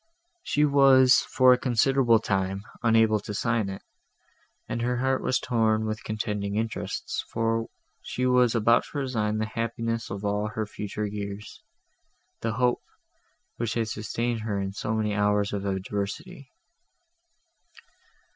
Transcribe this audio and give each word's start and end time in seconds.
She 0.41 0.65
was, 0.65 1.19
for 1.19 1.53
a 1.53 1.59
considerable 1.59 2.17
time, 2.17 2.63
unable 2.81 3.19
to 3.19 3.35
sign 3.35 3.69
it, 3.69 3.83
and 4.67 4.81
her 4.81 4.97
heart 4.97 5.21
was 5.21 5.37
torn 5.37 5.85
with 5.85 6.03
contending 6.03 6.55
interests, 6.55 7.23
for 7.31 7.67
she 8.01 8.25
was 8.25 8.55
about 8.55 8.83
to 8.85 8.97
resign 8.97 9.37
the 9.37 9.45
happiness 9.45 10.09
of 10.09 10.25
all 10.25 10.47
her 10.47 10.65
future 10.65 11.05
years—the 11.05 12.53
hope, 12.53 12.81
which 13.57 13.75
had 13.75 13.89
sustained 13.89 14.39
her 14.41 14.59
in 14.59 14.73
so 14.73 14.95
many 14.95 15.13
hours 15.13 15.53
of 15.53 15.65
adversity. 15.67 16.49